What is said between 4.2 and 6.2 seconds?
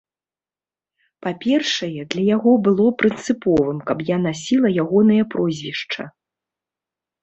насіла ягонае прозвішча.